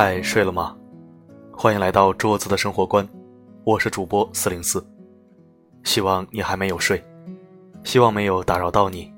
[0.00, 0.76] 嗨，睡了吗？
[1.52, 3.04] 欢迎来到桌子的生活观，
[3.64, 4.80] 我是主播四零四，
[5.82, 7.02] 希望你还没有睡，
[7.82, 9.12] 希望没有打扰到你。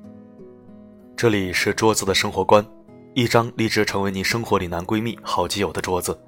[1.14, 2.66] 这里是桌子的生活观，
[3.12, 6.18] 一张立志成为你生活里男闺蜜、好基友的桌子。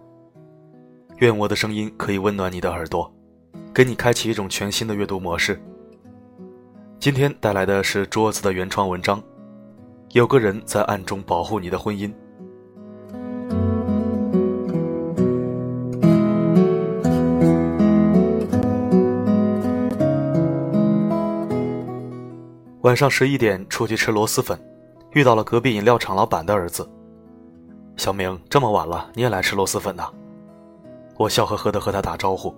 [1.20, 3.10] 愿我的声音可以温暖你的耳朵，
[3.72, 5.58] 给你开启一种全新的阅读模式。
[7.00, 9.18] 今天带来的是桌子的原创文章，
[10.10, 12.12] 有个人在暗中保护你的婚姻。
[22.92, 24.62] 晚上十一点出去吃螺蛳粉，
[25.12, 26.86] 遇到了隔壁饮料厂老板的儿子。
[27.96, 30.10] 小明，这么晚了你也来吃螺蛳粉呐？
[31.16, 32.54] 我笑呵呵地和他打招呼，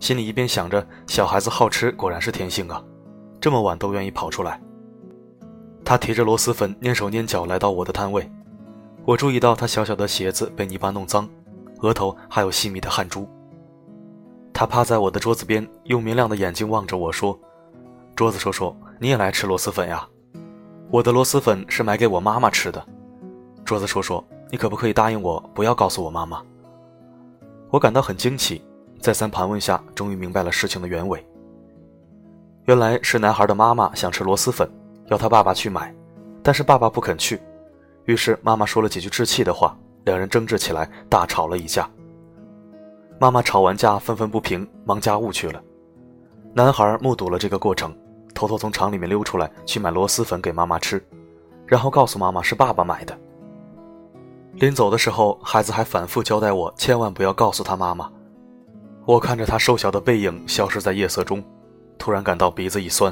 [0.00, 2.82] 心里一边想着小孩子好吃果然是天性啊，
[3.40, 4.60] 这么晚都愿意跑出来。
[5.84, 8.28] 他提着螺蛳粉蹑手蹑脚来到我的摊位，
[9.04, 11.28] 我注意到他小小的鞋子被泥巴弄脏，
[11.82, 13.24] 额头还有细密的汗珠。
[14.52, 17.38] 他趴在我的桌子边，用明亮的眼睛望着我说
[18.16, 20.06] ：“桌子叔叔。”你也来吃螺蛳粉呀？
[20.90, 22.84] 我的螺蛳粉是买给我妈妈吃的。
[23.64, 26.42] 桌子叔叔，你可不可以答应我，不要告诉我妈妈？
[27.70, 28.64] 我感到很惊奇，
[29.00, 31.24] 再三盘问下，终于明白了事情的原委。
[32.64, 34.68] 原来是男孩的妈妈想吃螺蛳粉，
[35.06, 35.94] 要他爸爸去买，
[36.42, 37.40] 但是爸爸不肯去，
[38.06, 41.90] 于是妈妈说了几句置气的话，两人争执起来，大吵了一架。
[43.18, 45.62] 妈妈吵完架，愤愤不平，忙家务去了。
[46.54, 47.94] 男孩目睹了这个过程。
[48.36, 51.02] 偷偷从厂里面溜出来，去买螺蛳粉给妈妈吃，
[51.66, 53.18] 然后告诉妈妈是爸爸买的。
[54.52, 58.12] 临走的时候，孩子还反复交代我千万不要告诉他妈妈。
[59.06, 61.42] 我看着他瘦小的背影消失在夜色中，
[61.98, 63.10] 突然感到鼻子一酸。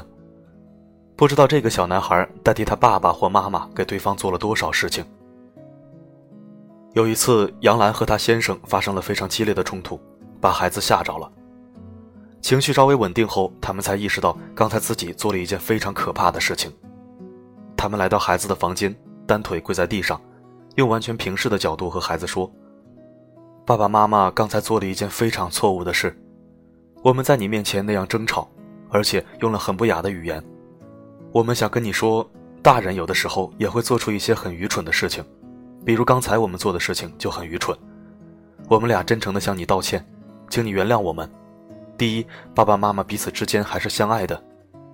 [1.15, 5.03] 不知道这个小男孩代替他爸爸或妈妈给对方做了多少事情。
[6.93, 9.99] 有一次，杨澜和她先生发生了非常激烈的冲突，
[10.39, 11.31] 把孩子吓着了。
[12.45, 16.71] 情绪稍微稳定后，他们才意识到刚才自己做了一件非常可怕的事情。
[17.75, 18.95] 他们来到孩子的房间，
[19.25, 20.21] 单腿跪在地上，
[20.75, 22.47] 用完全平视的角度和孩子说
[23.65, 26.15] ：“爸爸妈妈刚才做了一件非常错误的事，
[27.01, 28.47] 我们在你面前那样争吵，
[28.91, 30.39] 而且用了很不雅的语言。
[31.31, 32.29] 我们想跟你说，
[32.61, 35.25] 大人有的时候也会做出一些很愚蠢的事情，
[35.83, 37.75] 比如刚才我们做的事情就很愚蠢。
[38.69, 40.05] 我们俩真诚地向你道歉，
[40.47, 41.27] 请你原谅我们。”
[41.97, 44.35] 第一，爸爸妈妈彼此之间还是相爱的；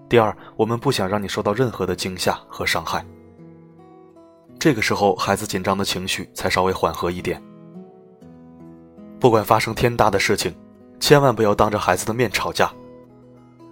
[0.07, 3.05] 第二，我们不想让你受到任何的惊吓和伤害。
[4.59, 7.41] 这个时候，孩子紧张的情绪才稍微缓和一点。
[9.19, 10.55] 不管发生天大的事情，
[10.99, 12.71] 千万不要当着孩子的面吵架。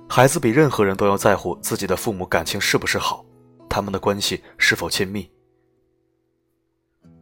[0.08, 3.24] 孩子比任何人都要在乎自己的父母感情是不是好，
[3.70, 5.30] 他们的关系是否亲密。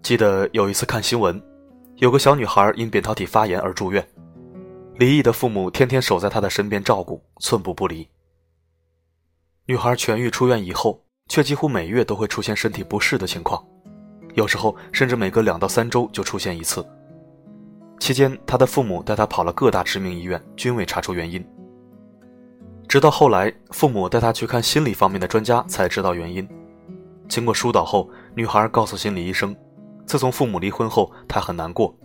[0.02, 1.42] 记得有一次看新闻，
[1.98, 4.08] 有个小女孩因扁桃体发炎而住院。
[5.00, 8.08] 离异的父母天天守在他的身边照顾，寸步不离。
[9.68, 11.00] 女孩痊愈出院以后，
[11.30, 13.64] 却几乎每月都会出现身体不适的情况，
[14.34, 16.84] 有时候甚至每隔两到三周就出现一次。
[18.00, 21.46] 期间，她的父母带她跑了各大知名医院，均未查出原因。
[22.88, 26.48] 直到后来，父母带她去看心理方面的专家，才知道原因。
[27.30, 29.56] 经过疏导后，女孩告诉心理医生，
[30.08, 31.96] 自从父母离婚后，她很难过。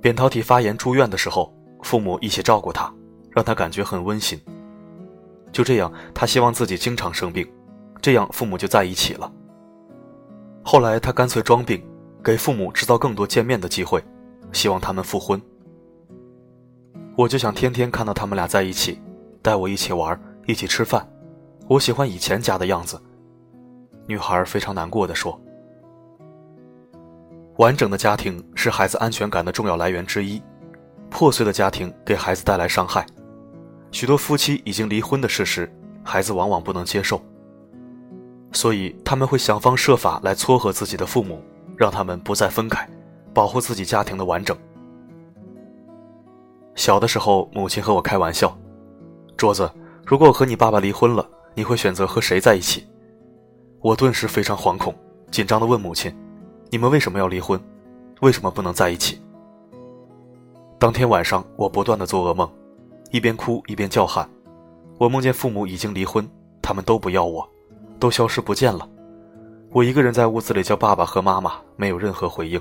[0.00, 1.56] 扁桃体发炎住院的时候。
[1.82, 2.92] 父母一起照顾他，
[3.30, 4.40] 让他感觉很温馨。
[5.52, 7.46] 就这样，他希望自己经常生病，
[8.00, 9.30] 这样父母就在一起了。
[10.62, 11.84] 后来，他干脆装病，
[12.22, 14.02] 给父母制造更多见面的机会，
[14.52, 15.40] 希望他们复婚。
[17.16, 18.98] 我就想天天看到他们俩在一起，
[19.42, 21.06] 带我一起玩，一起吃饭。
[21.68, 23.00] 我喜欢以前家的样子。
[24.06, 25.38] 女孩非常难过的说
[27.58, 30.42] ：“完整的家庭是孩子安全感的重要来源之一。”
[31.12, 33.06] 破碎的家庭给孩子带来伤害，
[33.92, 35.70] 许多夫妻已经离婚的事实，
[36.02, 37.22] 孩子往往不能接受，
[38.50, 41.40] 所以他们会想方设法来撮合自己的父母，
[41.76, 42.88] 让他们不再分开，
[43.34, 44.56] 保护自己家庭的完整。
[46.74, 48.58] 小的时候，母亲和我开玩笑
[49.36, 49.70] ：“桌子，
[50.06, 52.86] 如果我和你爸爸离婚了，你会选择和谁在一起？”
[53.80, 54.94] 我顿时非常惶恐，
[55.30, 56.12] 紧张地问母亲
[56.72, 57.60] ：“你们为什么要离婚？
[58.22, 59.20] 为什么不能在一起？”
[60.82, 62.52] 当天晚上，我不断的做噩梦，
[63.12, 64.28] 一边哭一边叫喊。
[64.98, 66.28] 我梦见父母已经离婚，
[66.60, 67.48] 他们都不要我，
[68.00, 68.88] 都消失不见了。
[69.70, 72.60] 我一个人在屋子里叫爸爸和妈妈，没有任何回应。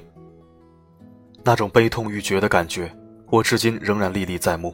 [1.43, 2.95] 那种悲痛欲绝的感觉，
[3.31, 4.71] 我至今仍然历历在目。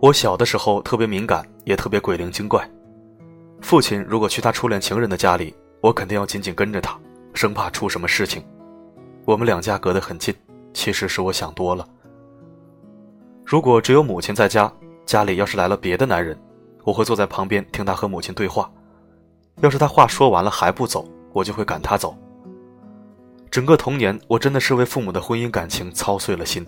[0.00, 2.68] 我小的时候特别敏感，也特别鬼灵精怪。
[3.60, 6.98] 父亲如果去他初恋情人的家里，我肯定要紧紧跟着他，
[7.32, 8.42] 生怕出什么事情。
[9.24, 10.34] 我们两家隔得很近，
[10.72, 11.86] 其实是我想多了。
[13.44, 14.72] 如果只有母亲在家，
[15.04, 16.38] 家里要是来了别的男人，
[16.84, 18.70] 我会坐在旁边听他和母亲对话。
[19.60, 22.16] 要是他话说完了还不走，我就会赶他走。
[23.50, 26.64] 整个童年，我真的是为父母的婚姻感情操碎了心。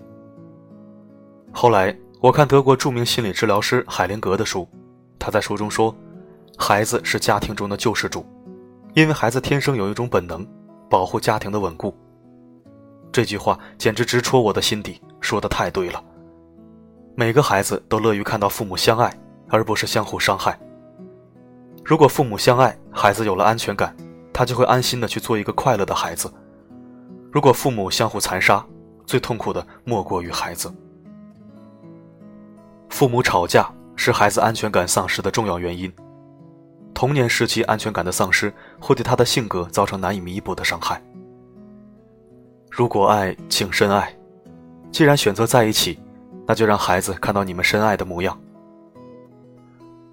[1.52, 4.68] 后来，我看德国著名心理治疗师海灵格的书，
[5.18, 5.94] 他在书中说
[6.58, 8.26] ：“孩子是家庭中的救世主，
[8.94, 10.44] 因为孩子天生有一种本能，
[10.90, 11.96] 保护家庭的稳固。”
[13.12, 16.02] 这句话简直直戳我的心底，说的太对了。
[17.14, 19.14] 每个孩子都乐于看到父母相爱，
[19.50, 20.58] 而不是相互伤害。
[21.84, 23.94] 如果父母相爱，孩子有了安全感，
[24.32, 26.32] 他就会安心的去做一个快乐的孩子。
[27.30, 28.64] 如果父母相互残杀，
[29.04, 30.72] 最痛苦的莫过于孩子。
[32.88, 35.92] 父母吵架是孩子安全感丧失的重要原因。
[36.94, 41.02] 童年时期安全感的丧失会对他的性格造成难以弥补的伤害。
[42.74, 44.10] 如果爱，请深爱。
[44.90, 45.98] 既然选择在一起，
[46.46, 48.40] 那就让孩子看到你们深爱的模样。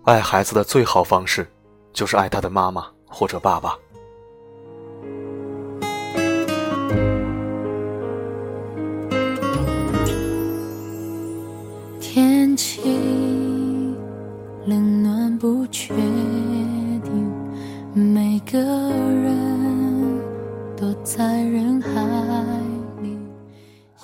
[0.04, 1.48] 爱孩子的最好方式，
[1.94, 3.78] 就是爱他的妈妈或者爸爸。
[12.02, 12.22] 确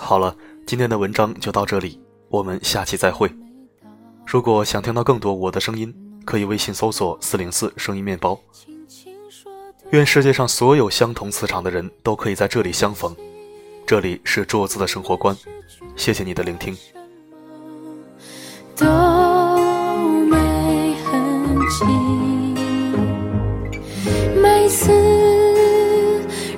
[0.06, 0.36] 好了，
[0.68, 2.00] 今天的文章就到这里，
[2.30, 3.28] 我们下期再会。
[4.24, 5.92] 如果想听到更多我的声音，
[6.24, 8.40] 可以微信搜索“四零四声音面包”。
[9.90, 13.16] 愿世界上所有相同磁场的人都可以在这里相逢。
[13.84, 15.36] 这里是桌子的生活观，
[15.96, 16.78] 谢谢你的聆听。
[24.40, 24.92] 每次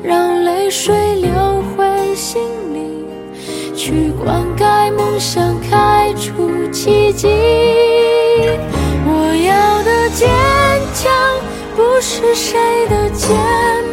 [0.04, 1.27] 让泪水流，
[3.88, 7.30] 去灌溉梦想，开出奇迹。
[9.06, 10.28] 我要的坚
[10.94, 11.10] 强，
[11.74, 13.30] 不是谁的肩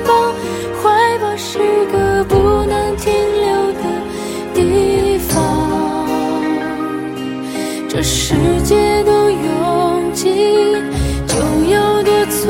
[0.04, 0.34] 膀，
[0.82, 1.60] 怀抱是
[1.92, 3.84] 个不能停留的
[4.52, 5.32] 地方。
[7.88, 10.74] 这世界都拥挤。
[11.28, 11.36] 就
[11.72, 12.42] 有多匆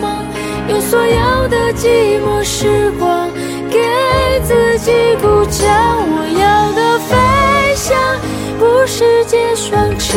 [0.00, 0.26] 忙
[0.68, 3.30] 用所有的寂寞时光
[3.70, 3.78] 给
[4.42, 4.90] 自己
[5.20, 5.62] 鼓掌。
[6.16, 6.53] 我要，
[8.64, 10.16] 不是借双翅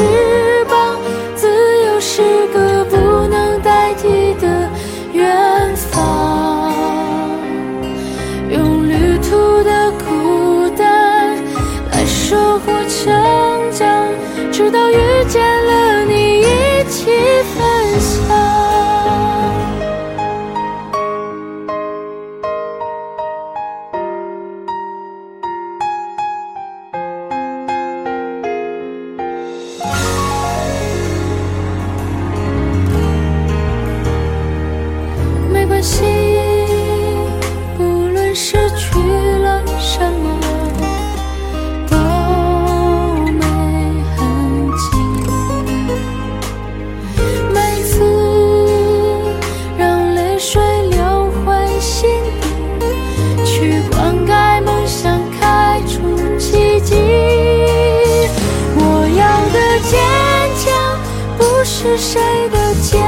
[0.70, 0.98] 膀，
[1.36, 1.50] 自
[1.84, 2.67] 由是个
[61.88, 63.02] 是谁的肩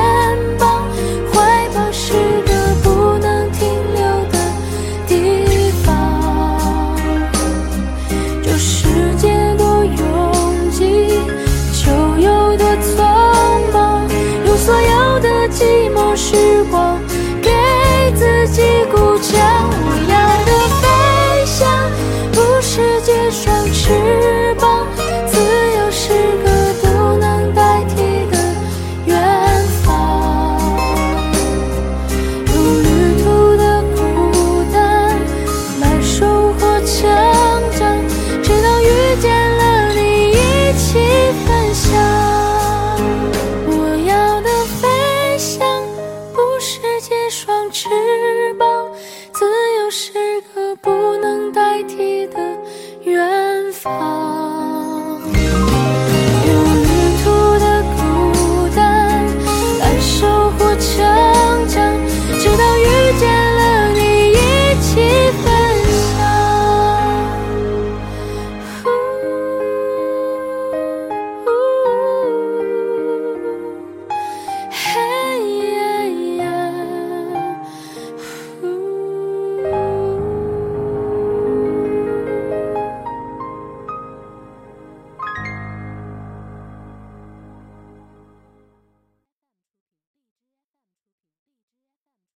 [0.58, 0.88] 膀？
[1.34, 2.14] 怀抱是
[2.46, 4.40] 个不能停留的
[5.06, 6.96] 地方。
[8.42, 11.10] 这世界多拥挤，
[11.74, 13.04] 就有多匆
[13.74, 14.08] 忙。
[14.48, 16.16] 用所有的寂寞